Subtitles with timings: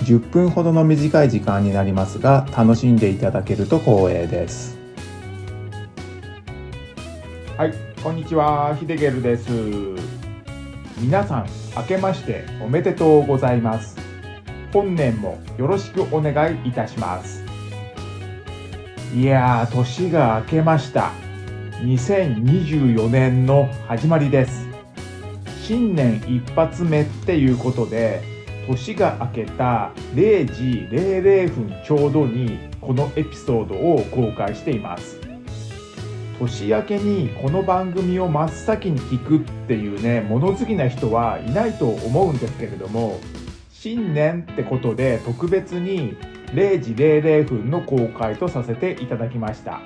[0.00, 4.78] 10分ほどの短い時間になりますが楽しんでいただけると光栄です。
[7.56, 9.50] はいこんにちはヒデゲルです。
[10.98, 11.46] 皆さん
[11.76, 13.96] 明けましておめでとうございます。
[14.72, 17.44] 本年もよろしくお願いいたします。
[19.14, 21.12] いやー年が明けました。
[21.82, 24.66] 2024年の始まりです。
[25.62, 28.22] 新年一発目っていうことで
[28.70, 35.18] 年が明けた0時00分ちょうどにこのエピソードを公開しています。
[36.38, 43.18] 年明けにこの番組を真っ先に聞くっていうね物好きな人はいないと思うんですけれども
[43.70, 46.16] 新年ってことで特別に
[46.54, 49.80] 0時00分の公開とさせていただきました。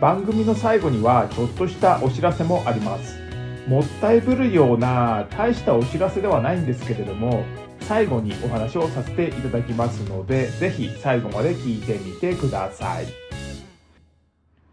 [0.00, 3.23] 番組の最後にはちょっとしたお知らせもあります。
[3.66, 7.44] もったいぶるような大したお知らせではないんですけれども
[7.80, 13.06] 最後にお話をさせていただきますので是非最後まで聞いてみてください。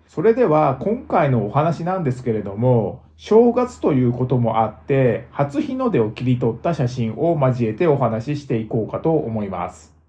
[0.07, 10.00] それでは今回のお話なんですけれども正月ということもあって初日の出を切り取った写真を交えてお話ししていこうかと思います。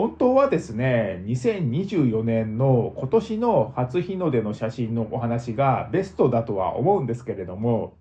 [0.00, 7.92] 本当はですね、2024年の今年の初日の出の写真のお話がベストだとは思うんですけれども、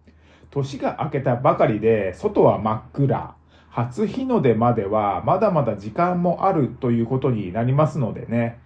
[0.49, 3.35] 年が明けたばかりで外は真っ暗、
[3.69, 8.61] 初日の出まではまだまだ時間もあるということになりますのでね、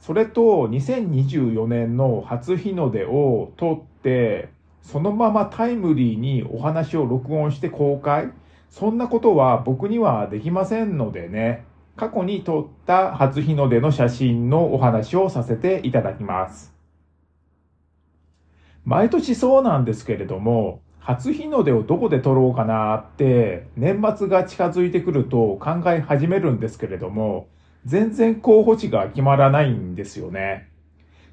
[0.00, 4.48] それと2024年の初日の出を撮って、
[4.80, 8.30] そのままタイムリーにお話を録音して公開、
[8.70, 16.74] そんなことは僕にはできませんのでね、過去に撮った初日の出の写真のお話をさせていただきます。
[18.84, 27.48] 毎年そうなんですけれども、初日の出をどこで撮ろうかなって年末が近づいてくると考え始めるんですけれども、
[27.86, 30.68] 全然候補地が決まらないんですよね。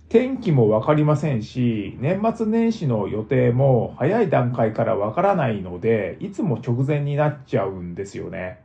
[0.09, 8.59] 天気もわかりませんし、年末年始の予定も早い段階からわからないので、いつも直前になっちゃうんですよね。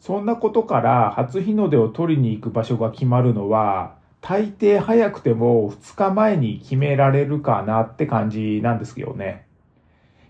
[0.00, 9.46] そんなことから初日の出を取りに行く場所が決まるのは、大抵早くても2日前に決められるかなって感じなんですけどね。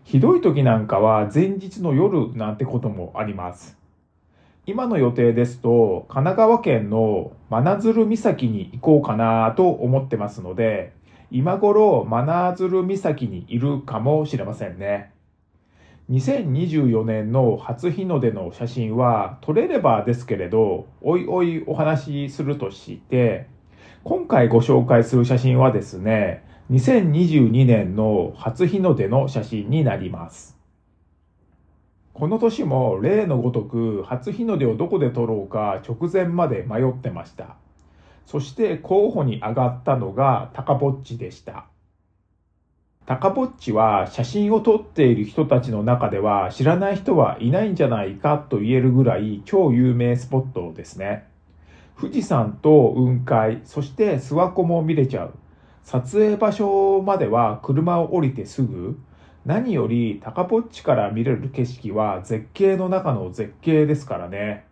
[0.04, 3.76] ひどい時なんかは前日の夜なんてこともあります。
[4.66, 10.92] 今の予定ですと、神奈川県の真鶴岬に行こうかなと思ってますので、
[11.30, 15.12] 今頃真鶴岬にいるかもしれませんね。
[16.10, 23.48] 2024年の初日の出の写真は撮れればですけれど、おいおいお話しするとして、
[24.04, 30.56] 今回ご紹介する写真はですね、2022年の初日の出の写真になります。
[32.12, 37.56] この年も例のごとく初日の出をどこで撮ろうか直前まで迷ってました。
[38.26, 41.66] そして候補に上がったのが高ぼっちでした。
[43.06, 51.28] 高ぼっちは写真を撮っている人たちの中では知らない人はいないんじゃないかと言えるぐらい超有名スポットですね。
[51.98, 55.34] 富士山と雲海、そして諏訪湖も見れちゃう。
[55.84, 58.98] 撮影場所までは車を降りてすぐ。
[59.44, 64.66] 何より高ぼっちから見れる景色は絶景の中の絶景ですからね。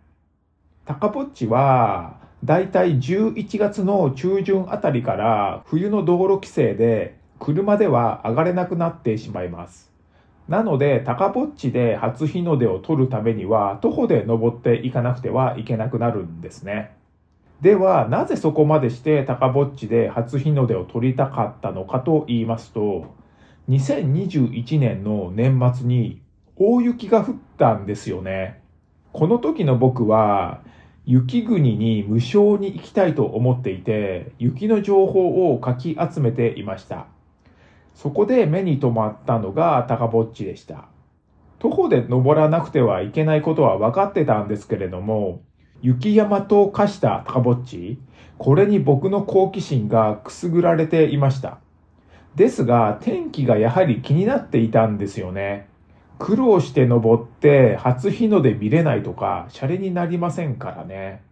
[0.87, 9.93] 高ぼっちはだいたい11月の中旬あたりから冬の道路規制で車では上がれなくなってしまいます。
[10.49, 16.97] なので、高ぼっちで初日の出を撮るためには、徒歩で登っていかなくてはいけなくなるんですね。
[17.63, 23.15] では、なぜそこまでして高ぼっちで初日の出を撮りたかったのかと言いますと、
[23.71, 26.21] 2021年の年末に
[26.57, 28.61] 大雪が降ったんですよね。
[29.13, 30.61] この時の僕は、
[31.07, 37.07] 雪国に無償に行きたいと思っていて、雪の情報をかき集めていました。
[37.95, 40.89] そこで目に留まったのが高ぼっちでした。
[41.59, 45.41] 徒歩で登らなくてはいけないことは分かってたんですけれども、
[45.81, 47.99] 雪山と化した高ぼっち、
[48.37, 51.59] これに僕の好奇心がくすぐられていました。
[52.35, 55.69] ですが、天気がやはり気になっていたんですよね。
[56.19, 61.23] 苦労して登って初日の出見れないとか、シャレになりませんからね。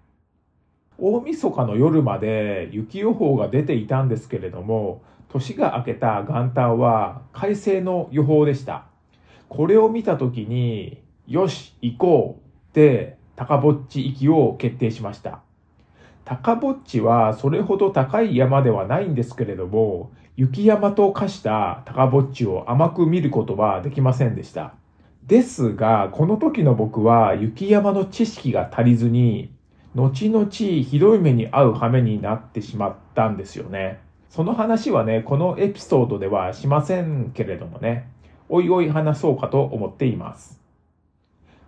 [0.98, 8.84] 大晦日の夜まで雪予報が出ていたんですけれども、年が明けた元旦は快晴の予報でした。
[9.48, 15.40] これを見たときに、よし、行こうって高ぼっち行きを決定しました。
[16.24, 24.74] 高ぼっちはそれほど高い山ではないんですけれども、雪山と化した高ぼっちを甘く見ることはできませんでした。
[25.26, 29.52] ですが、この時の僕は雪山の知識が足りずに、
[29.94, 34.00] 後々ひどい目に遭う羽目になってしまったんですよね。
[34.30, 38.08] その話はね、このエピソードではしませんけれどもね、
[38.48, 40.58] おいおい話そうかと思っています。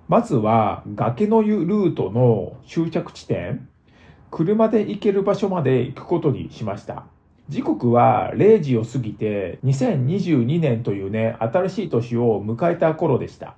[0.08, 3.68] まずは、崖の湯ルートの終着地点、
[4.30, 7.04] 車で行ける場所まで行くことにしました。
[7.50, 13.54] 時刻は0時を過ぎて2022年というね、新しい年を迎えた頃でした。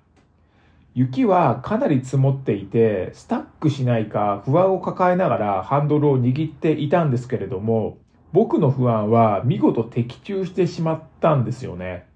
[0.94, 7.98] 雪はかなり積もっていて、スタックしないか不安を抱えながらハンドルを握っていたんですけれども、
[8.32, 12.06] 僕の不安は見事的中してしまったんですよね。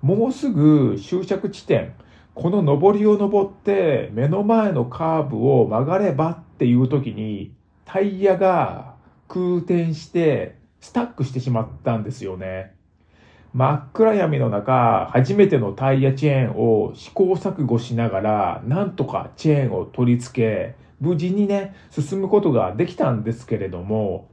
[0.00, 1.94] もうすぐ終着地点、
[2.34, 7.52] この上りを登って目の前のカーブを曲がればっていう時に
[7.84, 8.94] タイヤが
[9.28, 12.74] 空転してスタックしてしまったんですよね。
[13.54, 24.28] 真っ暗闇の中、初めてのタイヤチェーンを試行錯誤しながら、なんとかチェーンを取り付け、無事にね、進むことができたんですけれども、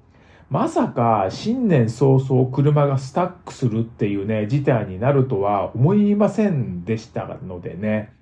[0.50, 8.14] まさか新年早々車がスタックするっていうね、事態になるとは思いませんでしたのでね、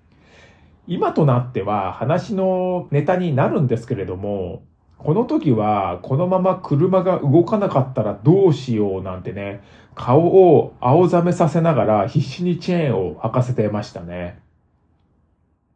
[0.87, 4.63] 今となっては話のネタになるんですけれども、
[4.97, 9.61] この時は、このまま車が動かなかったらどうしようなんてね、
[9.93, 14.39] 顔を青ざめさせながら必死にチェーンを履かせてましたね。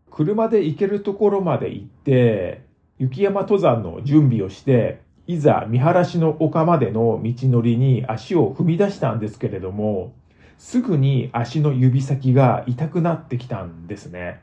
[0.10, 2.64] 車で行けるところまで行って、
[2.98, 10.14] 雪山登山の準備をして、いざ見晴らしの丘までの道のりに足を踏み出したんですけれども、
[10.58, 14.42] すぐに足の指先が痛くなってきたんですね。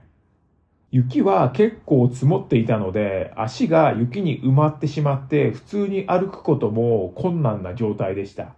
[0.90, 8.54] 雪は結構積もっていたので、足が雪に埋まってしまって普通に歩くことも困難な状態でした。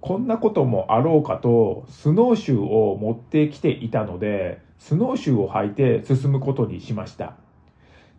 [0.00, 7.36] こんなこともあろうかと、スノーシューを持ってきていたので、スノーシューを履いて進むことにしました。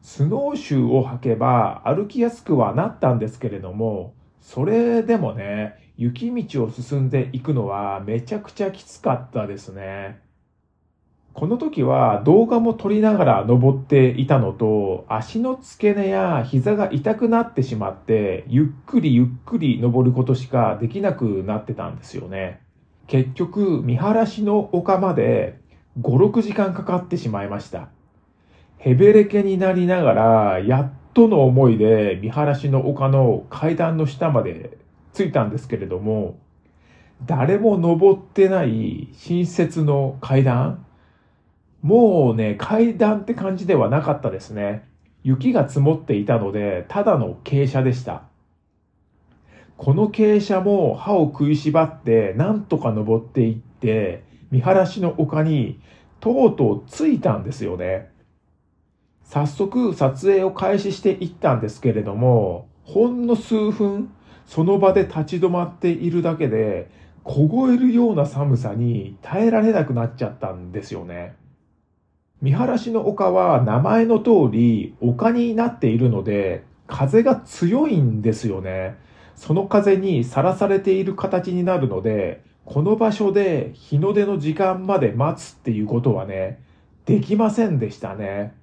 [0.01, 10.24] スノーシューを履けば歩きやすくはなったんですけれども、それでもね、雪道を進んでいくのはめちゃくちゃきつかったですね。
[11.35, 22.61] この時は動画も撮りながら登っていたのと、足の付け根や膝が痛くなってしまって、ゆっくりゆっくり登ることしかできなくなってたんですよね。
[23.07, 25.59] 結局、見晴らしの丘まで
[25.99, 27.89] 5、6時間かかってしまいました。
[28.77, 34.77] ヘベレケになりながら、やっとの思いで見晴らしの丘の階段の下まで
[35.13, 36.39] 着いたんですけれども、
[37.25, 40.84] 誰も登ってない新設の階段
[41.85, 44.89] もうね、階段って感じではなかったですね。
[45.21, 48.23] 雪が積もっていたので、ただの傾斜でした。
[49.77, 55.79] この傾斜も歯を食いしばってなんとか登っていって、見晴らしの丘に
[56.19, 58.09] とうとう着いたんですよね。
[59.21, 64.09] 早速撮影を開始していったんですけれども、ほんの数分
[64.47, 66.89] その場で立ち止まっているだけで
[67.23, 71.35] 凍えるような寒さに耐えられなくなっちゃったんですよね。
[72.45, 78.99] 見晴らしの丘は名前の通り丘になっているので、風が強いんですよね。
[79.33, 86.61] その風にさらされている形になるので、この場所で日の出の時間まで待つっていうことはね、
[87.07, 88.53] できませんでしたね。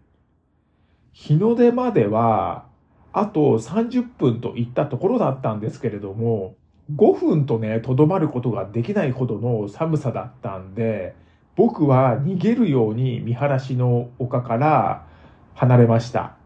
[1.12, 2.66] 日の出までは、
[3.12, 6.54] あと30分といったところだったんですけれども、
[6.94, 11.16] 5分とね、とどまることができないほどの寒さだったんで、
[11.54, 15.06] 僕は逃げるように見晴らしの丘から
[15.54, 16.36] 離れました。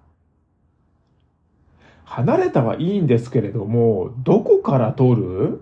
[2.04, 5.60] 離れたはいいんですけれども、どこから撮る？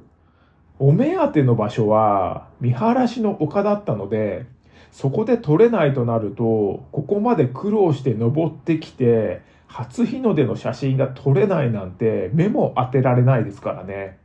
[0.79, 4.47] お目当ての場所は見晴らしの丘だったので、
[4.91, 14.19] そこで撮れないとなると、ここまで苦労して登ってきて、初日の出の写真が撮れないなんて目も当てられないですからね。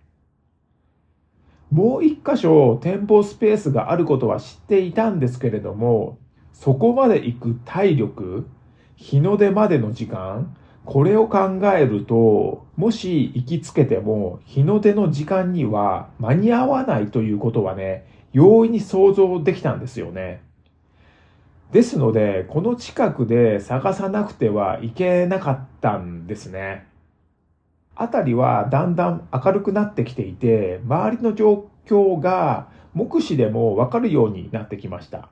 [1.72, 6.18] もう一箇所展望スペースがあることは知っていたんですけれども、
[6.54, 8.48] そこまで行く体力、
[8.96, 20.42] 日の出までの時間、これを考えると、もし行きつけても日の出の時間には間に合わないということはね、容易に想像できたんですよね。
[21.72, 26.88] ですので、この近くで探さなくてはいけなかったんですね。
[28.00, 35.29] 辺りはだんだん明るくなってきていて、周りの状況が目視でもわかるようになってきました。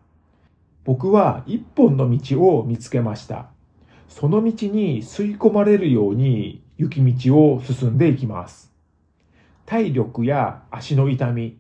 [0.84, 3.48] 僕は一本の道を見つけました。
[4.10, 8.74] その道に吸い込まれるように雪道を進んでいきます。
[9.66, 11.60] 体力や足の痛み、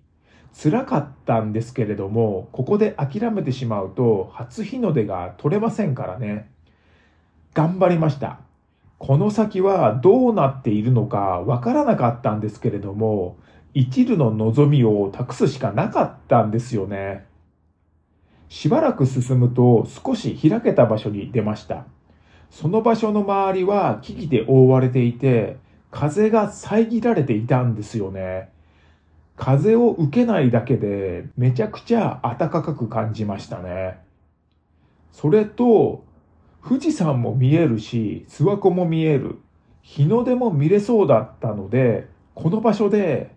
[0.53, 6.51] 辛かったんですけれども、ここで諦めてしまうと初日の出が取れませんからね。
[7.53, 8.46] 頑張りました。
[8.99, 13.37] この先はどうなっているのかわからなかったんですけれども、
[13.73, 17.25] 一縷の望みを託すしかなかったんですよね。
[18.49, 21.85] しばらく進むと少し開けた場所に出ました。
[22.49, 25.57] その場所の周りは木々で覆われていて、
[25.91, 28.49] 風が遮られていたんですよね。
[29.35, 33.99] 風を受けないだけでめちゃくちゃ暖かく感じましたね。
[35.11, 36.03] それと、
[36.67, 39.39] 富士山も見えるし、諏訪湖も見える。
[39.81, 43.33] 日の出も見れそうだったので、この場所で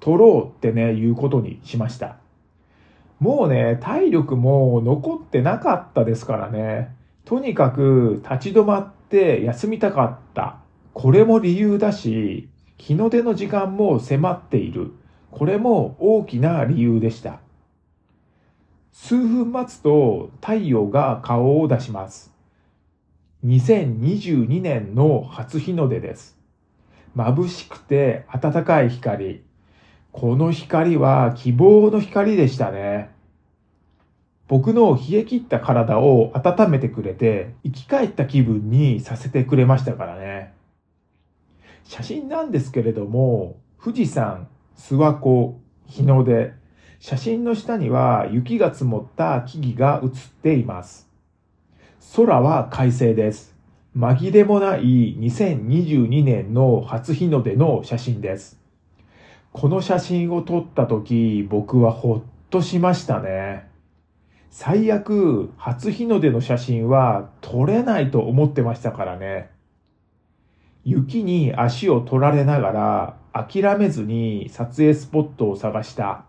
[0.00, 2.16] 撮ろうってね、いうことにしました。
[3.20, 6.96] もうね、体力も残ってなかったですからね。
[7.24, 10.56] とにかく立ち止まって休みたかった。
[10.94, 14.94] これも理由だし、日の出の時間も迫っている。
[15.30, 17.38] これも大きな理由でした。
[18.90, 22.33] 数分待つと太陽が顔を出します。
[23.44, 26.38] 2022年の初日の出です。
[27.14, 29.42] 眩しくて暖かい光。
[30.12, 33.10] この光は希望の光でしたね。
[34.48, 40.54] 僕の冷え切った体を温めてくれて、生き返った気分にさせてくれましたからね。
[41.84, 44.48] 写真なんですけれども、富士山、
[44.78, 46.54] 諏訪湖、日の出、
[46.98, 51.13] 写真の下には雪が積もった木々が写っています。
[52.16, 53.56] 空は快晴です。
[53.96, 58.60] 紛れもない2022年の初日の出の写真です。
[59.50, 63.68] この写真を撮った時、僕はほっとしましたね。
[64.52, 69.50] 最悪、初日の出の写真は撮れないと思ってましたからね。
[70.84, 76.26] 雪に足を取られながら諦めずに撮影スポットを探した。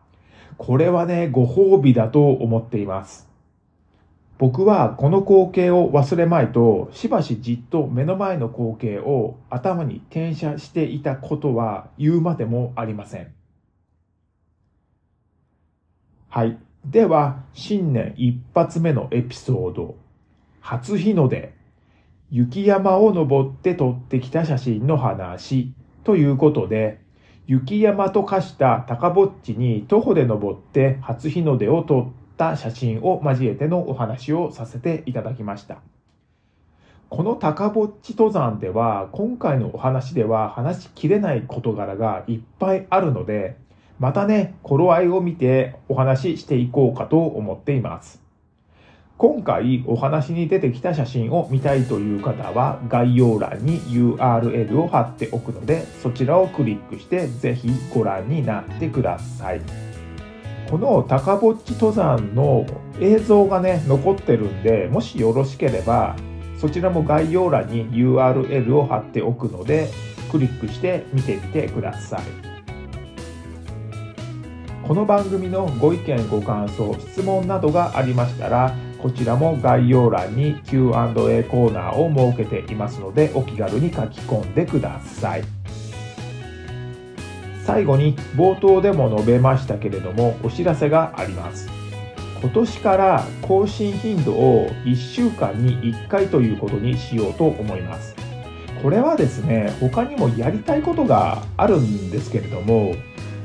[0.58, 3.35] これはね、ご褒美だと思っています。
[4.38, 13.34] 僕はこの光景を忘れまいと、しばしじっと目の前の光景を頭に転写していたことは言うまでもありません。
[16.27, 16.58] はい。
[16.86, 19.96] では、新年一発目のエピソード。
[20.60, 21.54] 初日の出。
[22.30, 25.74] 雪山を登って撮ってきた写真の話。
[26.04, 27.00] ということで、
[27.48, 35.77] 雪山と化した高ぼっちに徒歩で登って初日の出を撮ってた写真を交えてのお話をさせていただきました。
[37.10, 43.58] この高ぼっち登山では今回のお話では話しきれない事柄がいっぱいあるので
[44.00, 48.22] またね、頃合いを見てお話ししていこうかと思っています。
[49.18, 59.85] 今回お話に出てきた写真を見たいという方は概要欄に URL を貼っておくのでそちらをクリックしてぜひご覧になってください。
[60.69, 62.65] この高ぼっち登山の
[63.00, 66.15] 映像がね残ってるんでもしよろしければ
[66.60, 69.89] そちらも概要欄に URL を貼っておくので
[70.31, 72.55] クリックして見てみてください。
[74.88, 85.43] この番組のご意見ご感想質問などがありましたらこちらも概要欄に Q&A コーナーを設けていますのでお気軽に書き込んでください
[87.65, 91.67] 最後に冒頭でも述べましたけれどもお知らせがあります。
[92.41, 98.15] 今年から更新頻度を1週間に1回ということにしようと思います。
[98.84, 102.93] これはですね他にもやりたいことがあるんですけれども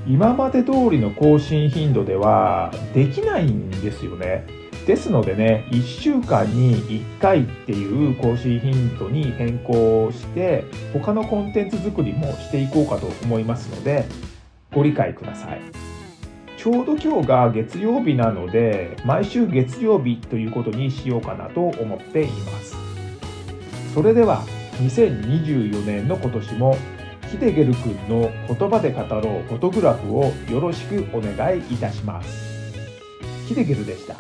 [0.07, 4.60] 今まで通りの更新頻度ではできないんですよね。
[4.91, 14.05] ですのでね、1週間に1回っていう更新頻度に変更して、他のコンテンツ作りもしていこうかと思いますので、
[14.75, 15.61] ご理解ください。
[16.57, 22.75] ちょうど今日が月曜日なので、毎週月曜日ということにしようかなと思っています。
[23.95, 24.43] それでは、
[24.81, 26.77] 2024年の今年も、
[27.31, 32.75] ヒデゲル君の言葉で語ろうフォトグラフをよろしくお願いいたします。
[33.47, 34.17] ヒデゲルでした。